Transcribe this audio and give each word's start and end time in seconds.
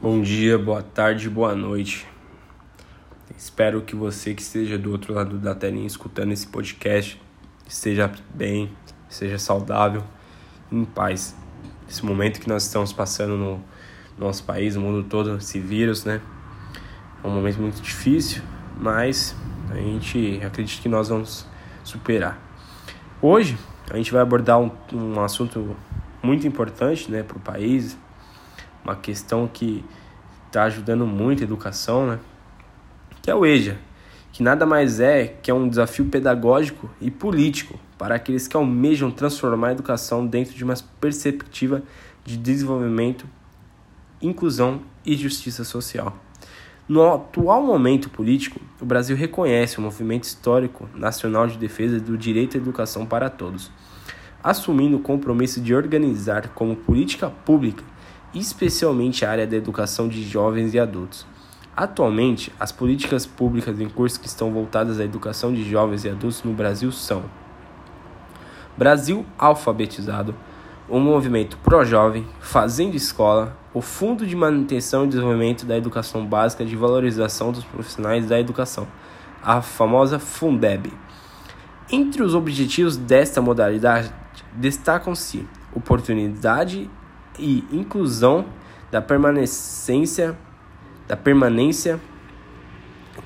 Bom 0.00 0.20
dia, 0.20 0.58
boa 0.58 0.82
tarde, 0.82 1.30
boa 1.30 1.54
noite. 1.54 2.08
Espero 3.36 3.82
que 3.82 3.94
você 3.94 4.34
que 4.34 4.42
esteja 4.42 4.76
do 4.76 4.90
outro 4.90 5.14
lado 5.14 5.38
da 5.38 5.54
telinha 5.54 5.86
escutando 5.86 6.32
esse 6.32 6.46
podcast 6.46 7.20
esteja 7.68 8.10
bem, 8.34 8.72
seja 9.08 9.38
saudável, 9.38 10.02
em 10.72 10.84
paz. 10.84 11.36
Esse 11.88 12.04
momento 12.04 12.40
que 12.40 12.48
nós 12.48 12.64
estamos 12.64 12.92
passando 12.92 13.36
no 13.36 13.62
nosso 14.18 14.42
país, 14.42 14.74
no 14.74 14.80
mundo 14.80 15.06
todo, 15.08 15.36
esse 15.36 15.60
vírus, 15.60 16.04
né? 16.04 16.20
É 17.22 17.26
um 17.26 17.30
momento 17.30 17.60
muito 17.60 17.80
difícil, 17.80 18.42
mas 18.80 19.36
a 19.70 19.76
gente 19.76 20.40
acredita 20.44 20.82
que 20.82 20.88
nós 20.88 21.10
vamos 21.10 21.46
superar. 21.84 22.40
Hoje 23.20 23.56
a 23.88 23.96
gente 23.96 24.10
vai 24.10 24.22
abordar 24.22 24.58
um, 24.58 24.70
um 24.92 25.20
assunto 25.20 25.76
muito 26.20 26.44
importante, 26.44 27.08
né, 27.08 27.22
para 27.22 27.36
o 27.36 27.40
país, 27.40 27.96
uma 28.84 28.96
questão 28.96 29.48
que 29.48 29.84
está 30.46 30.64
ajudando 30.64 31.06
muito 31.06 31.42
a 31.42 31.44
educação, 31.44 32.06
né? 32.06 32.18
Que 33.22 33.30
é 33.30 33.34
o 33.34 33.46
EJA, 33.46 33.78
que 34.32 34.42
nada 34.42 34.66
mais 34.66 35.00
é 35.00 35.26
que 35.42 35.50
é 35.50 35.54
um 35.54 35.68
desafio 35.68 36.06
pedagógico 36.06 36.90
e 37.00 37.10
político 37.10 37.78
para 37.96 38.16
aqueles 38.16 38.48
que 38.48 38.56
almejam 38.56 39.10
transformar 39.10 39.68
a 39.68 39.72
educação 39.72 40.26
dentro 40.26 40.54
de 40.54 40.64
uma 40.64 40.74
perspectiva 41.00 41.82
de 42.24 42.36
desenvolvimento, 42.36 43.26
inclusão 44.20 44.82
e 45.04 45.16
justiça 45.16 45.64
social. 45.64 46.16
No 46.88 47.14
atual 47.14 47.62
momento 47.62 48.10
político, 48.10 48.60
o 48.80 48.84
Brasil 48.84 49.16
reconhece 49.16 49.78
o 49.78 49.80
movimento 49.80 50.24
histórico 50.24 50.88
nacional 50.94 51.46
de 51.46 51.56
defesa 51.56 52.00
do 52.00 52.18
direito 52.18 52.56
à 52.56 52.60
educação 52.60 53.06
para 53.06 53.30
todos, 53.30 53.70
assumindo 54.42 54.96
o 54.96 55.00
compromisso 55.00 55.60
de 55.60 55.74
organizar 55.74 56.48
como 56.48 56.74
política 56.74 57.30
pública 57.30 57.84
especialmente 58.34 59.24
a 59.24 59.30
área 59.30 59.46
da 59.46 59.56
educação 59.56 60.08
de 60.08 60.22
jovens 60.22 60.74
e 60.74 60.78
adultos. 60.78 61.26
Atualmente, 61.76 62.52
as 62.60 62.70
políticas 62.70 63.26
públicas 63.26 63.80
em 63.80 63.88
curso 63.88 64.20
que 64.20 64.26
estão 64.26 64.52
voltadas 64.52 65.00
à 65.00 65.04
educação 65.04 65.52
de 65.52 65.68
jovens 65.68 66.04
e 66.04 66.08
adultos 66.08 66.42
no 66.42 66.52
Brasil 66.52 66.92
são 66.92 67.24
Brasil 68.76 69.24
Alfabetizado, 69.38 70.34
o 70.88 70.98
Movimento 70.98 71.56
Pro-Jovem, 71.58 72.26
Fazendo 72.40 72.94
Escola, 72.94 73.56
o 73.72 73.80
Fundo 73.80 74.26
de 74.26 74.36
Manutenção 74.36 75.04
e 75.04 75.08
Desenvolvimento 75.08 75.64
da 75.64 75.76
Educação 75.76 76.26
Básica 76.26 76.64
de 76.64 76.76
Valorização 76.76 77.52
dos 77.52 77.64
Profissionais 77.64 78.26
da 78.26 78.38
Educação, 78.38 78.86
a 79.42 79.62
famosa 79.62 80.18
Fundeb. 80.18 80.92
Entre 81.90 82.22
os 82.22 82.34
objetivos 82.34 82.96
desta 82.96 83.40
modalidade 83.40 84.12
destacam-se 84.54 85.46
oportunidade 85.74 86.90
e 87.38 87.64
inclusão 87.72 88.46
da 88.90 89.00
permanência 89.00 90.36
da 91.08 91.16
permanência 91.16 92.00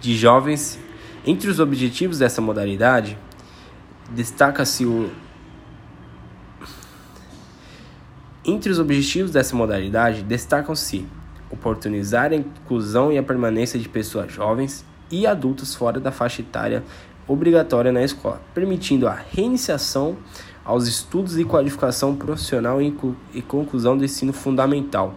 de 0.00 0.16
jovens. 0.16 0.78
Entre 1.24 1.50
os 1.50 1.58
objetivos 1.60 2.18
dessa 2.18 2.40
modalidade 2.40 3.18
destaca-se 4.10 4.84
o 4.84 5.10
entre 8.44 8.70
os 8.70 8.78
objetivos 8.78 9.32
dessa 9.32 9.56
modalidade 9.56 10.22
destacam-se 10.22 11.04
oportunizar 11.50 12.30
a 12.30 12.36
inclusão 12.36 13.10
e 13.10 13.18
a 13.18 13.22
permanência 13.22 13.78
de 13.78 13.88
pessoas 13.88 14.32
jovens 14.32 14.84
e 15.10 15.26
adultos 15.26 15.74
fora 15.74 15.98
da 15.98 16.12
faixa 16.12 16.42
etária 16.42 16.84
obrigatória 17.26 17.90
na 17.90 18.04
escola, 18.04 18.40
permitindo 18.54 19.08
a 19.08 19.14
reiniciação 19.14 20.16
aos 20.66 20.88
estudos 20.88 21.38
e 21.38 21.44
qualificação 21.44 22.16
profissional 22.16 22.82
e 22.82 23.42
conclusão 23.42 23.96
do 23.96 24.04
ensino 24.04 24.32
fundamental. 24.32 25.14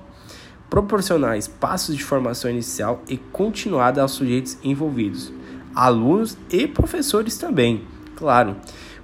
Proporcionar 0.70 1.36
espaços 1.36 1.98
de 1.98 2.04
formação 2.04 2.52
inicial 2.52 3.02
e 3.10 3.18
continuada 3.18 4.04
aos 4.04 4.12
sujeitos 4.12 4.60
envolvidos, 4.64 5.34
alunos 5.74 6.38
e 6.52 6.68
professores 6.68 7.40
também, 7.40 7.84
claro, 8.16 8.56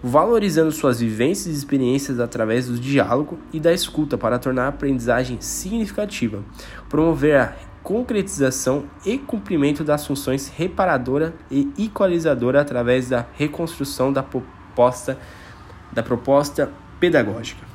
valorizando 0.04 0.72
suas 0.72 1.00
vivências 1.00 1.56
e 1.56 1.58
experiências 1.58 2.20
através 2.20 2.68
do 2.68 2.78
diálogo 2.78 3.40
e 3.52 3.60
da 3.60 3.74
escuta 3.74 4.16
para 4.16 4.38
tornar 4.38 4.66
a 4.66 4.68
aprendizagem 4.68 5.42
significativa, 5.42 6.44
promover 6.88 7.38
a 7.38 7.56
concretização 7.82 8.86
e 9.04 9.18
cumprimento 9.18 9.84
das 9.84 10.06
funções 10.06 10.48
reparadora 10.48 11.34
e 11.50 11.72
equalizadora 11.80 12.62
através 12.62 13.10
da 13.10 13.26
reconstrução 13.34 14.14
da 14.14 14.22
proposta 14.22 15.18
da 15.96 16.04
proposta 16.04 16.72
pedagógica. 17.00 17.66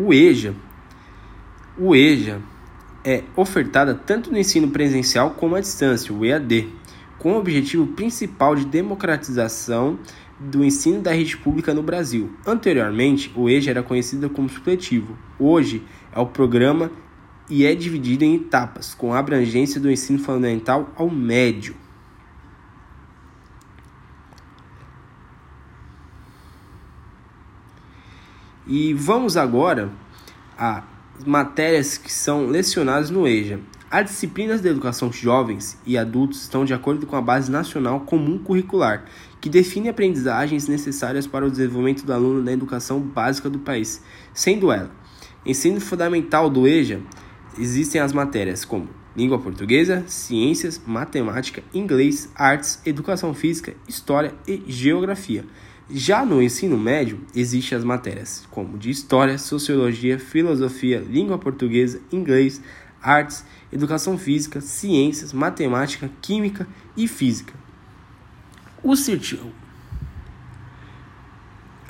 O 0.00 0.14
EJA, 0.14 0.54
o 1.76 1.94
EJA 1.94 2.40
é 3.04 3.24
ofertada 3.36 3.94
tanto 3.94 4.30
no 4.30 4.38
ensino 4.38 4.68
presencial 4.68 5.30
como 5.30 5.54
à 5.54 5.60
distância, 5.60 6.14
o 6.14 6.24
EAD, 6.24 6.68
com 7.18 7.32
o 7.32 7.38
objetivo 7.38 7.86
principal 7.88 8.54
de 8.54 8.64
democratização 8.64 9.98
do 10.38 10.64
ensino 10.64 11.00
da 11.00 11.12
rede 11.12 11.36
pública 11.36 11.74
no 11.74 11.82
Brasil. 11.82 12.32
Anteriormente, 12.46 13.32
o 13.34 13.48
EJA 13.48 13.70
era 13.70 13.82
conhecido 13.82 14.30
como 14.30 14.48
supletivo. 14.48 15.16
Hoje 15.38 15.82
é 16.12 16.20
o 16.20 16.26
programa 16.26 16.90
e 17.50 17.64
é 17.64 17.74
dividido 17.74 18.24
em 18.24 18.36
etapas, 18.36 18.94
com 18.94 19.12
abrangência 19.12 19.80
do 19.80 19.90
ensino 19.90 20.18
fundamental 20.18 20.92
ao 20.96 21.10
médio. 21.10 21.74
E 28.66 28.92
vamos 28.92 29.36
agora 29.36 29.90
a 30.56 30.82
matérias 31.24 31.98
que 31.98 32.12
são 32.12 32.46
lecionadas 32.46 33.10
no 33.10 33.26
EJA. 33.26 33.60
As 33.90 34.04
disciplinas 34.04 34.60
de 34.60 34.68
educação 34.68 35.10
jovens 35.10 35.78
e 35.86 35.96
adultos 35.96 36.42
estão 36.42 36.64
de 36.64 36.74
acordo 36.74 37.06
com 37.06 37.16
a 37.16 37.22
Base 37.22 37.50
Nacional 37.50 38.00
Comum 38.00 38.38
Curricular, 38.38 39.04
que 39.40 39.48
define 39.48 39.88
aprendizagens 39.88 40.68
necessárias 40.68 41.26
para 41.26 41.46
o 41.46 41.50
desenvolvimento 41.50 42.04
do 42.04 42.12
aluno 42.12 42.42
na 42.42 42.52
educação 42.52 43.00
básica 43.00 43.48
do 43.48 43.58
país, 43.58 44.02
sendo 44.34 44.70
ela 44.70 44.90
ensino 45.48 45.80
fundamental 45.80 46.50
do 46.50 46.68
EJA, 46.68 47.00
existem 47.58 48.00
as 48.00 48.12
matérias 48.12 48.64
como 48.64 48.88
língua 49.16 49.38
portuguesa, 49.38 50.04
ciências, 50.06 50.80
matemática, 50.86 51.62
inglês, 51.72 52.30
artes, 52.34 52.80
educação 52.84 53.32
física, 53.34 53.74
história 53.88 54.34
e 54.46 54.62
geografia. 54.66 55.44
Já 55.90 56.22
no 56.22 56.42
ensino 56.42 56.76
médio, 56.76 57.20
existem 57.34 57.78
as 57.78 57.82
matérias 57.82 58.46
como 58.50 58.76
de 58.76 58.90
História, 58.90 59.38
Sociologia, 59.38 60.18
Filosofia, 60.18 61.00
Língua 61.00 61.38
Portuguesa, 61.38 61.98
Inglês, 62.12 62.60
Artes, 63.02 63.42
Educação 63.72 64.18
Física, 64.18 64.60
Ciências, 64.60 65.32
Matemática, 65.32 66.10
Química 66.20 66.68
e 66.94 67.08
Física. 67.08 67.54
O 68.82 68.94
certificado. 68.94 69.50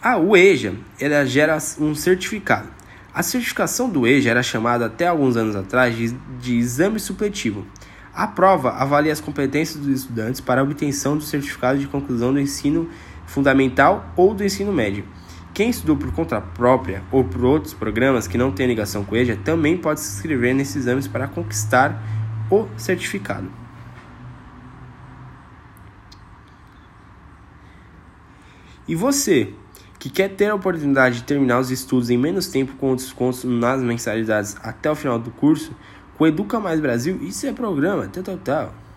Ah, 0.01 0.17
o 0.17 0.37
EJA 0.37 0.75
ela 1.01 1.27
gera 1.27 1.59
um 1.81 1.93
certificado. 1.93 2.69
A 3.13 3.23
certificação 3.25 3.91
do 3.91 4.07
EJA 4.07 4.31
era 4.31 4.43
chamada 4.45 4.87
até 4.87 5.09
alguns 5.09 5.37
anos 5.37 5.57
atrás 5.57 5.97
de, 5.97 6.13
de 6.41 6.57
exame 6.57 7.01
supletivo. 7.01 7.67
A 8.15 8.29
prova 8.29 8.71
avalia 8.71 9.13
as 9.13 9.21
competências 9.21 9.77
dos 9.77 10.03
estudantes 10.03 10.41
para 10.41 10.61
a 10.61 10.65
obtenção 10.65 11.17
do 11.17 11.25
certificado 11.25 11.81
de 11.81 11.89
conclusão 11.89 12.33
do 12.33 12.39
ensino 12.39 12.89
fundamental 13.28 14.12
ou 14.16 14.34
do 14.34 14.44
ensino 14.44 14.72
médio. 14.72 15.05
Quem 15.55 15.71
estudou 15.71 15.97
por 15.97 16.12
conta 16.12 16.41
própria 16.41 17.03
ou 17.12 17.25
por 17.25 17.44
outros 17.44 17.75
programas 17.75 18.26
que 18.26 18.38
não 18.38 18.50
têm 18.50 18.67
ligação 18.67 19.05
com 19.05 19.17
EJA 19.17 19.37
também 19.37 19.76
pode 19.76 20.00
se 20.00 20.17
inscrever 20.17 20.55
nesses 20.55 20.76
exames 20.76 21.06
para 21.06 21.29
conquistar 21.29 22.03
o 22.50 22.67
certificado. 22.76 23.50
E 28.87 28.94
você, 28.94 29.53
que 29.99 30.08
quer 30.08 30.31
ter 30.31 30.47
a 30.47 30.55
oportunidade 30.55 31.17
de 31.17 31.25
terminar 31.25 31.58
os 31.58 31.70
estudos 31.70 32.08
em 32.08 32.17
menos 32.17 32.49
tempo 32.49 32.75
com 32.76 32.97
descontos 32.97 33.44
nas 33.44 33.82
mensalidades 33.82 34.56
até 34.62 34.91
o 34.91 34.94
final 34.94 35.19
do 35.19 35.31
curso, 35.31 35.73
com 36.17 36.26
Educa 36.26 36.58
Mais 36.58 36.81
Brasil, 36.81 37.19
isso 37.23 37.47
é 37.47 37.53
programa, 37.53 38.08
tal, 38.08 38.23
tal, 38.23 38.38
tal. 38.38 38.88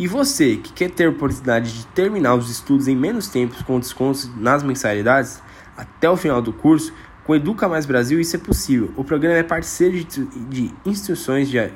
E 0.00 0.08
você 0.08 0.56
que 0.56 0.72
quer 0.72 0.90
ter 0.90 1.04
a 1.04 1.10
oportunidade 1.10 1.74
de 1.74 1.86
terminar 1.88 2.34
os 2.34 2.48
estudos 2.50 2.88
em 2.88 2.96
menos 2.96 3.28
tempo 3.28 3.62
com 3.64 3.78
descontos 3.78 4.34
nas 4.34 4.62
mensalidades 4.62 5.42
até 5.76 6.08
o 6.08 6.16
final 6.16 6.40
do 6.40 6.54
curso, 6.54 6.90
com 7.22 7.34
Educa 7.34 7.68
Mais 7.68 7.84
Brasil 7.84 8.18
isso 8.18 8.34
é 8.34 8.38
possível. 8.38 8.94
O 8.96 9.04
programa 9.04 9.36
é 9.36 9.42
parceiro 9.42 10.02
de, 10.02 10.24
de 10.24 10.74
instituições 10.86 11.50
de 11.50 11.70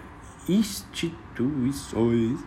instituições 0.49 2.41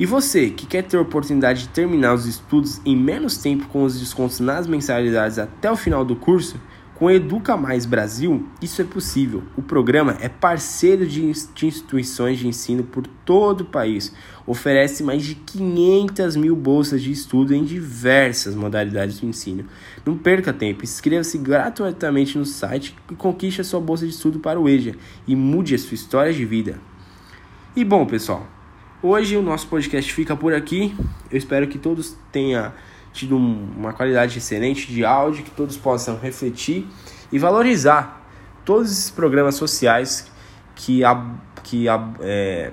E 0.00 0.06
você 0.06 0.48
que 0.48 0.64
quer 0.64 0.84
ter 0.84 0.96
a 0.96 1.02
oportunidade 1.02 1.64
de 1.64 1.68
terminar 1.68 2.14
os 2.14 2.24
estudos 2.24 2.80
em 2.86 2.96
menos 2.96 3.36
tempo 3.36 3.66
com 3.66 3.84
os 3.84 4.00
descontos 4.00 4.40
nas 4.40 4.66
mensalidades 4.66 5.38
até 5.38 5.70
o 5.70 5.76
final 5.76 6.06
do 6.06 6.16
curso, 6.16 6.58
com 7.04 7.10
Educa 7.10 7.54
Mais 7.54 7.84
Brasil, 7.84 8.48
isso 8.62 8.80
é 8.80 8.84
possível. 8.86 9.42
O 9.58 9.60
programa 9.60 10.16
é 10.22 10.28
parceiro 10.30 11.06
de 11.06 11.22
instituições 11.22 12.38
de 12.38 12.48
ensino 12.48 12.82
por 12.82 13.06
todo 13.26 13.60
o 13.60 13.66
país. 13.66 14.10
Oferece 14.46 15.02
mais 15.02 15.22
de 15.22 15.34
500 15.34 16.34
mil 16.34 16.56
bolsas 16.56 17.02
de 17.02 17.12
estudo 17.12 17.54
em 17.54 17.62
diversas 17.62 18.54
modalidades 18.54 19.20
de 19.20 19.26
ensino. 19.26 19.66
Não 20.06 20.16
perca 20.16 20.50
tempo, 20.50 20.82
inscreva-se 20.82 21.36
gratuitamente 21.36 22.38
no 22.38 22.46
site 22.46 22.96
e 23.10 23.14
conquiste 23.14 23.60
a 23.60 23.64
sua 23.64 23.80
bolsa 23.80 24.06
de 24.06 24.12
estudo 24.12 24.38
para 24.38 24.58
o 24.58 24.66
EJA 24.66 24.96
e 25.26 25.36
mude 25.36 25.74
a 25.74 25.78
sua 25.78 25.96
história 25.96 26.32
de 26.32 26.46
vida. 26.46 26.80
E 27.76 27.84
bom, 27.84 28.06
pessoal, 28.06 28.48
hoje 29.02 29.36
o 29.36 29.42
nosso 29.42 29.68
podcast 29.68 30.10
fica 30.10 30.34
por 30.34 30.54
aqui. 30.54 30.96
Eu 31.30 31.36
espero 31.36 31.68
que 31.68 31.76
todos 31.76 32.16
tenham 32.32 32.72
tido 33.14 33.36
uma 33.36 33.92
qualidade 33.92 34.36
excelente 34.38 34.92
de 34.92 35.04
áudio, 35.04 35.44
que 35.44 35.50
todos 35.50 35.76
possam 35.76 36.18
refletir 36.18 36.86
e 37.32 37.38
valorizar 37.38 38.28
todos 38.64 38.90
esses 38.90 39.10
programas 39.10 39.54
sociais 39.54 40.30
que, 40.74 41.02
que 41.62 41.86
é, 42.20 42.72